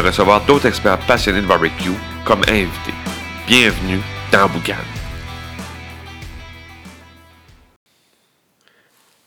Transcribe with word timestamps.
recevoir 0.00 0.44
d'autres 0.44 0.66
experts 0.66 0.98
passionnés 1.06 1.40
de 1.40 1.46
barbecue 1.46 1.90
comme 2.24 2.42
invités. 2.48 2.94
Bienvenue 3.46 4.00
dans 4.32 4.48
Boucan. 4.48 4.74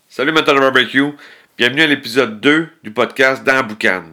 Salut 0.10 0.32
maintenant 0.32 0.56
de 0.56 0.60
barbecue, 0.60 1.12
bienvenue 1.58 1.84
à 1.84 1.88
l'épisode 1.88 2.40
2 2.42 2.70
du 2.84 2.92
podcast 2.92 3.44
dans 3.44 3.64
Boucan. 3.64 4.04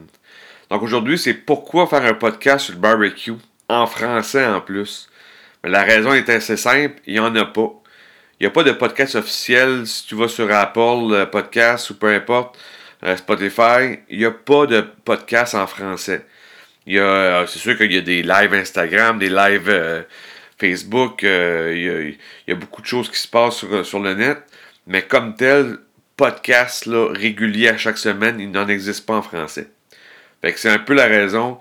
Donc 0.69 0.83
aujourd'hui, 0.83 1.17
c'est 1.17 1.33
pourquoi 1.33 1.87
faire 1.87 2.05
un 2.05 2.13
podcast 2.13 2.65
sur 2.65 2.75
le 2.75 2.79
barbecue, 2.79 3.33
en 3.69 3.87
français 3.87 4.45
en 4.45 4.61
plus. 4.61 5.09
Mais 5.63 5.71
la 5.71 5.83
raison 5.83 6.13
est 6.13 6.29
assez 6.29 6.57
simple, 6.57 7.01
il 7.07 7.13
n'y 7.13 7.19
en 7.19 7.35
a 7.35 7.45
pas. 7.45 7.71
Il 8.39 8.43
n'y 8.43 8.47
a 8.47 8.51
pas 8.51 8.63
de 8.63 8.73
podcast 8.73 9.15
officiel 9.15 9.87
si 9.87 10.05
tu 10.05 10.15
vas 10.15 10.27
sur 10.27 10.51
Apple 10.53 11.11
euh, 11.11 11.25
Podcast 11.25 11.89
ou 11.89 11.95
peu 11.95 12.13
importe, 12.13 12.57
euh, 13.03 13.15
Spotify, 13.15 13.99
il 14.09 14.19
n'y 14.19 14.25
a 14.25 14.31
pas 14.31 14.65
de 14.65 14.81
podcast 14.81 15.55
en 15.55 15.65
français. 15.65 16.25
Il 16.87 16.95
y 16.95 16.99
a, 16.99 17.03
euh, 17.03 17.47
c'est 17.47 17.59
sûr 17.59 17.77
qu'il 17.77 17.91
y 17.91 17.97
a 17.97 18.01
des 18.01 18.21
lives 18.21 18.53
Instagram, 18.53 19.19
des 19.19 19.29
lives 19.29 20.05
Facebook, 20.59 21.23
il, 21.23 22.17
y 22.47 22.51
a, 22.51 22.55
beaucoup 22.55 22.81
de 22.81 22.87
choses 22.87 23.09
qui 23.09 23.19
se 23.19 23.27
passent 23.27 23.57
sur, 23.57 23.85
sur 23.85 23.99
le 23.99 24.13
net, 24.13 24.37
mais 24.87 25.01
comme 25.01 25.35
tel, 25.35 25.77
podcast 26.15 26.85
là, 26.85 27.07
régulier 27.11 27.69
à 27.69 27.77
chaque 27.77 27.97
semaine, 27.97 28.39
il 28.39 28.51
n'en 28.51 28.67
existe 28.67 29.05
pas 29.05 29.15
en 29.15 29.21
français. 29.21 29.67
Fait 30.41 30.53
que 30.53 30.59
c'est 30.59 30.69
un 30.69 30.79
peu 30.79 30.93
la 30.93 31.07
raison 31.07 31.59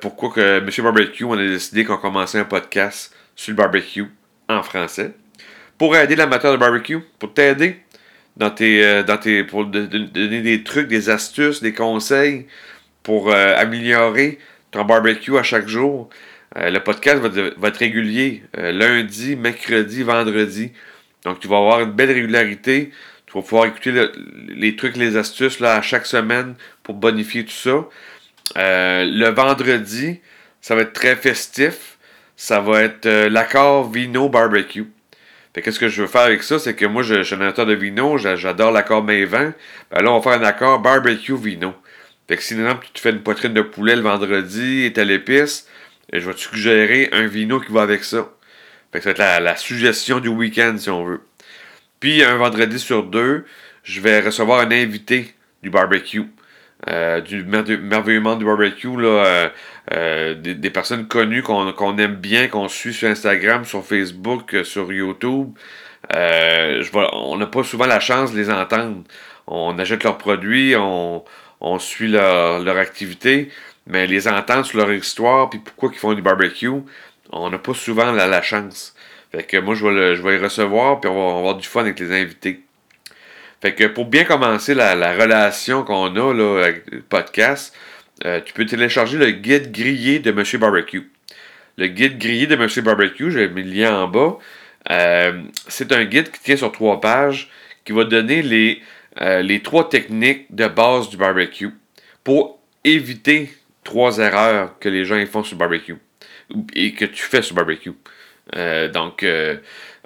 pourquoi 0.00 0.30
que 0.30 0.58
M. 0.58 0.70
Barbecue, 0.82 1.24
on 1.24 1.32
a 1.34 1.46
décidé 1.46 1.84
qu'on 1.84 1.98
commençait 1.98 2.38
un 2.38 2.44
podcast 2.44 3.14
sur 3.36 3.52
le 3.52 3.56
barbecue 3.56 4.06
en 4.48 4.62
français 4.62 5.12
pour 5.78 5.96
aider 5.96 6.16
l'amateur 6.16 6.52
de 6.52 6.56
barbecue, 6.56 6.98
pour 7.18 7.32
t'aider 7.32 7.76
dans 8.36 8.50
tes, 8.50 8.84
euh, 8.84 9.02
dans 9.02 9.16
tes, 9.16 9.44
pour 9.44 9.64
donner 9.64 10.42
des 10.42 10.62
trucs, 10.64 10.88
des 10.88 11.08
astuces, 11.08 11.62
des 11.62 11.72
conseils 11.72 12.46
pour 13.08 13.30
euh, 13.30 13.54
améliorer 13.56 14.38
ton 14.70 14.84
barbecue 14.84 15.38
à 15.38 15.42
chaque 15.42 15.66
jour. 15.66 16.10
Euh, 16.58 16.68
le 16.68 16.78
podcast 16.80 17.22
va, 17.22 17.68
être 17.68 17.76
régulier 17.78 18.42
lundi, 18.54 19.34
mercredi, 19.34 20.02
vendredi. 20.02 20.72
Donc, 21.24 21.40
tu 21.40 21.48
vas 21.48 21.56
avoir 21.56 21.80
une 21.80 21.92
belle 21.92 22.10
régularité. 22.10 22.92
Tu 23.24 23.32
vas 23.32 23.40
pouvoir 23.40 23.64
écouter 23.64 24.10
les 24.48 24.76
trucs, 24.76 24.98
les 24.98 25.16
astuces 25.16 25.58
là, 25.58 25.76
à 25.76 25.80
chaque 25.80 26.04
semaine 26.04 26.54
pour 26.82 26.96
bonifier 26.96 27.46
tout 27.46 27.50
ça. 27.50 27.88
le 28.54 29.28
vendredi, 29.30 30.20
ça 30.60 30.74
va 30.74 30.82
être 30.82 30.92
très 30.92 31.16
festif. 31.16 31.96
Ça 32.36 32.60
va 32.60 32.82
être 32.82 33.08
l'accord 33.08 33.90
vino 33.90 34.28
barbecue 34.28 34.84
qu'est-ce 35.62 35.78
que 35.78 35.88
je 35.88 36.02
veux 36.02 36.08
faire 36.08 36.22
avec 36.22 36.42
ça? 36.42 36.58
C'est 36.58 36.74
que 36.74 36.86
moi, 36.86 37.02
je, 37.02 37.22
suis 37.22 37.34
un 37.34 37.40
amateur 37.40 37.66
de 37.66 37.74
vino, 37.74 38.18
j'adore 38.18 38.70
l'accord 38.70 39.02
main 39.02 39.24
vin. 39.24 39.54
Ben 39.90 40.02
là, 40.02 40.12
on 40.12 40.18
va 40.18 40.30
faire 40.30 40.40
un 40.40 40.44
accord 40.44 40.80
barbecue 40.80 41.36
vino. 41.36 41.74
Fait 42.28 42.36
que 42.36 42.42
si, 42.42 42.54
exemple, 42.54 42.86
tu 42.92 43.02
fais 43.02 43.10
une 43.10 43.22
poitrine 43.22 43.54
de 43.54 43.62
poulet 43.62 43.96
le 43.96 44.02
vendredi 44.02 44.84
et 44.84 45.00
à 45.00 45.04
l'épice, 45.04 45.66
je 46.12 46.18
vais 46.18 46.34
te 46.34 46.40
suggérer 46.40 47.08
un 47.12 47.26
vino 47.26 47.58
qui 47.60 47.72
va 47.72 47.82
avec 47.82 48.04
ça? 48.04 48.30
Fait 48.92 48.98
que 48.98 49.04
ça 49.04 49.12
va 49.12 49.36
être 49.36 49.42
la, 49.42 49.56
suggestion 49.56 50.20
du 50.20 50.28
week-end, 50.28 50.76
si 50.78 50.90
on 50.90 51.04
veut. 51.04 51.20
Puis, 52.00 52.22
un 52.22 52.36
vendredi 52.36 52.78
sur 52.78 53.02
deux, 53.02 53.44
je 53.82 54.00
vais 54.00 54.20
recevoir 54.20 54.60
un 54.60 54.70
invité 54.70 55.34
du 55.62 55.70
barbecue. 55.70 56.26
Euh, 56.86 57.20
du 57.20 57.44
merveilleusement 57.44 58.36
du 58.36 58.44
barbecue, 58.44 58.96
là, 58.96 59.08
euh, 59.08 59.48
euh, 59.92 60.34
des, 60.34 60.70
personnes 60.70 61.08
connues 61.08 61.42
qu'on 61.42 61.98
aime 61.98 62.14
bien, 62.14 62.46
qu'on 62.46 62.68
suit 62.68 62.94
sur 62.94 63.08
Instagram, 63.08 63.64
sur 63.64 63.84
Facebook, 63.84 64.54
sur 64.62 64.92
YouTube. 64.92 65.50
Je 66.12 66.88
on 67.14 67.36
n'a 67.36 67.46
pas 67.46 67.64
souvent 67.64 67.86
la 67.86 67.98
chance 68.00 68.32
de 68.32 68.38
les 68.38 68.48
entendre. 68.50 69.02
On 69.48 69.78
achète 69.78 70.04
leurs 70.04 70.18
produits, 70.18 70.76
on, 70.76 71.24
on 71.60 71.78
suit 71.78 72.08
leur, 72.08 72.76
activité, 72.76 73.50
mais 73.86 74.06
les 74.06 74.28
entendre 74.28 74.64
sur 74.64 74.78
leur 74.78 74.92
histoire, 74.92 75.50
puis 75.50 75.60
pourquoi 75.60 75.90
ils 75.92 75.98
font 75.98 76.14
du 76.14 76.22
barbecue, 76.22 76.70
on 77.30 77.50
n'a 77.50 77.58
pas 77.58 77.74
souvent 77.74 78.12
la, 78.12 78.42
chance. 78.42 78.94
Fait 79.32 79.42
que 79.42 79.56
moi, 79.58 79.74
je 79.74 79.86
vais, 79.86 80.38
les 80.38 80.44
recevoir, 80.44 81.00
puis 81.00 81.10
on 81.10 81.32
va 81.32 81.38
avoir 81.38 81.56
du 81.56 81.66
fun 81.66 81.80
avec 81.80 81.98
les 81.98 82.12
invités. 82.12 82.60
Fait 83.60 83.74
que 83.74 83.84
pour 83.84 84.06
bien 84.06 84.24
commencer 84.24 84.74
la, 84.74 84.94
relation 85.14 85.82
qu'on 85.82 86.14
a 86.14 86.62
avec 86.62 86.84
le 86.90 87.00
podcast, 87.00 87.74
euh, 88.24 88.40
tu 88.44 88.52
peux 88.52 88.66
télécharger 88.66 89.18
le 89.18 89.30
guide 89.30 89.72
grillé 89.72 90.18
de 90.20 90.32
Monsieur 90.32 90.58
Barbecue. 90.58 91.10
Le 91.76 91.86
guide 91.86 92.18
grillé 92.18 92.46
de 92.46 92.56
Monsieur 92.56 92.82
Barbecue, 92.82 93.30
j'ai 93.30 93.48
mis 93.48 93.62
le 93.62 93.70
lien 93.70 94.00
en 94.00 94.08
bas. 94.08 94.38
Euh, 94.90 95.42
c'est 95.66 95.92
un 95.92 96.04
guide 96.04 96.30
qui 96.30 96.40
tient 96.40 96.56
sur 96.56 96.72
trois 96.72 97.00
pages 97.00 97.50
qui 97.84 97.92
va 97.92 98.04
donner 98.04 98.42
les, 98.42 98.82
euh, 99.20 99.42
les 99.42 99.62
trois 99.62 99.88
techniques 99.88 100.54
de 100.54 100.66
base 100.66 101.08
du 101.08 101.16
barbecue 101.16 101.70
pour 102.24 102.60
éviter 102.84 103.50
trois 103.84 104.18
erreurs 104.18 104.78
que 104.78 104.88
les 104.88 105.04
gens 105.04 105.24
font 105.26 105.42
sur 105.42 105.56
le 105.56 105.60
barbecue 105.60 105.96
et 106.74 106.92
que 106.92 107.04
tu 107.04 107.22
fais 107.22 107.42
sur 107.42 107.56
le 107.56 107.64
barbecue. 107.64 107.92
donc, 108.92 109.24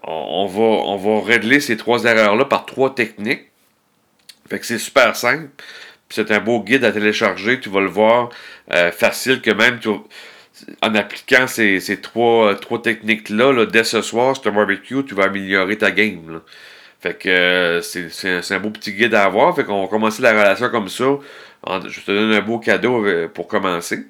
on, 0.02 0.46
va, 0.46 0.62
on 0.62 0.96
va 0.96 1.26
régler 1.26 1.60
ces 1.60 1.76
trois 1.76 2.04
erreurs-là 2.04 2.44
par 2.44 2.66
trois 2.66 2.94
techniques. 2.94 3.50
Fait 4.48 4.58
que 4.58 4.66
c'est 4.66 4.78
super 4.78 5.16
simple. 5.16 5.48
C'est 6.08 6.30
un 6.30 6.40
beau 6.40 6.60
guide 6.60 6.84
à 6.84 6.92
télécharger. 6.92 7.58
Tu 7.58 7.70
vas 7.70 7.80
le 7.80 7.86
voir 7.86 8.28
euh, 8.72 8.92
facile 8.92 9.40
que 9.40 9.50
même 9.50 9.80
en 10.82 10.94
appliquant 10.94 11.46
ces, 11.46 11.80
trois, 12.02 12.54
trois 12.56 12.82
techniques-là, 12.82 13.64
dès 13.64 13.84
ce 13.84 14.02
soir, 14.02 14.36
sur 14.36 14.42
ton 14.44 14.52
barbecue, 14.52 15.04
tu 15.06 15.14
vas 15.14 15.24
améliorer 15.24 15.78
ta 15.78 15.90
game. 15.90 16.42
Fait 17.02 17.14
que 17.14 17.28
euh, 17.28 17.80
c'est 17.82 18.54
un 18.54 18.60
beau 18.60 18.70
petit 18.70 18.92
guide 18.92 19.14
à 19.14 19.24
avoir. 19.24 19.54
Fait 19.54 19.64
qu'on 19.64 19.82
va 19.82 19.88
commencer 19.88 20.22
la 20.22 20.32
relation 20.32 20.70
comme 20.70 20.88
ça. 20.88 21.04
je 21.86 22.00
te 22.00 22.10
donne 22.12 22.32
un 22.32 22.40
beau 22.40 22.58
cadeau 22.58 23.04
euh, 23.04 23.28
pour 23.28 23.48
commencer. 23.48 24.06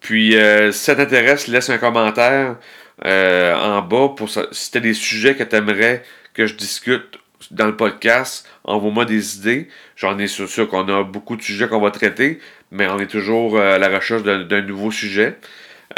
Puis, 0.00 0.36
si 0.72 0.78
ça 0.78 0.94
t'intéresse, 0.94 1.48
laisse 1.48 1.70
un 1.70 1.78
commentaire 1.78 2.56
euh, 3.04 3.54
en 3.54 3.82
bas 3.82 4.10
pour 4.16 4.30
si 4.30 4.70
tu 4.70 4.78
as 4.78 4.80
des 4.80 4.94
sujets 4.94 5.34
que 5.34 5.42
tu 5.42 5.56
aimerais 5.56 6.04
que 6.32 6.46
je 6.46 6.54
discute 6.54 7.18
dans 7.50 7.66
le 7.66 7.76
podcast, 7.76 8.48
envoie-moi 8.64 9.04
des 9.04 9.36
idées. 9.36 9.68
J'en 9.96 10.18
ai 10.18 10.28
sur 10.28 10.48
sûr 10.48 10.68
qu'on 10.68 10.88
a 10.88 11.02
beaucoup 11.02 11.36
de 11.36 11.42
sujets 11.42 11.68
qu'on 11.68 11.80
va 11.80 11.90
traiter, 11.90 12.38
mais 12.70 12.86
on 12.88 12.98
est 12.98 13.08
toujours 13.08 13.56
euh, 13.56 13.74
à 13.74 13.78
la 13.78 13.88
recherche 13.88 14.22
d'un 14.22 14.62
nouveau 14.62 14.90
sujet. 14.90 15.38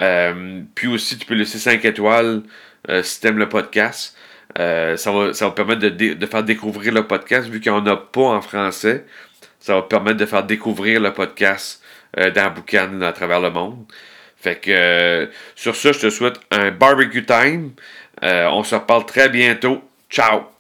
Euh, 0.01 0.63
puis 0.75 0.89
aussi, 0.89 1.19
tu 1.19 1.27
peux 1.27 1.35
laisser 1.35 1.59
5 1.59 1.85
étoiles 1.85 2.43
si 3.03 3.21
tu 3.21 3.27
aimes 3.27 3.39
le 3.39 3.49
podcast. 3.49 4.17
Ça, 4.57 5.13
va, 5.13 5.33
ça 5.35 5.47
va 5.47 5.51
permettre 5.51 5.81
de, 5.81 6.27
faire 6.27 6.43
découvrir 6.43 6.93
le 6.93 7.07
podcast, 7.07 7.49
vu 7.49 7.61
qu'il 7.61 7.73
n'y 7.73 7.79
en 7.79 7.87
a 7.87 7.97
pas 7.97 8.23
en 8.23 8.41
français. 8.41 9.05
Ça 9.61 9.75
va 9.75 9.83
permettre 9.83 10.19
de 10.19 10.27
faire 10.27 10.45
découvrir 10.45 11.01
le 11.01 11.13
podcast 11.13 11.83
dans 12.17 12.51
Boucan 12.55 13.03
à 13.03 13.13
travers 13.13 13.41
le 13.41 13.51
monde. 13.51 13.85
Fait 14.37 14.57
que 14.57 14.71
euh, 14.71 15.27
sur 15.55 15.75
ça, 15.75 15.93
je 15.93 15.99
te 15.99 16.11
souhaite 16.11 16.39
un 16.51 16.71
barbecue 16.71 17.25
time. 17.25 17.73
Euh, 18.23 18.47
on 18.53 18.63
se 18.63 18.75
reparle 18.75 19.05
très 19.05 19.29
bientôt. 19.29 19.83
Ciao! 20.09 20.56